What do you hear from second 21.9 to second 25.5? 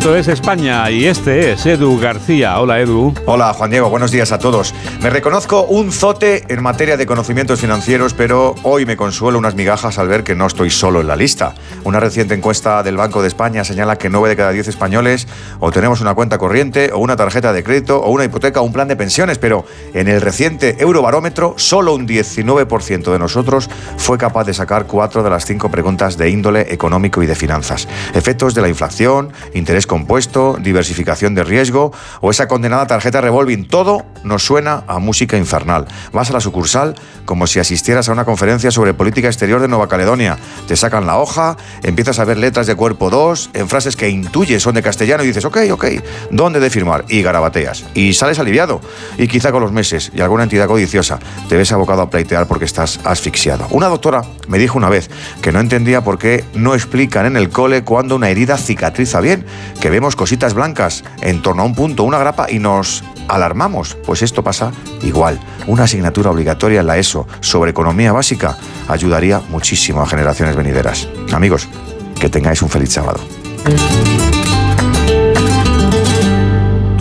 un 19% de nosotros fue capaz de sacar cuatro de las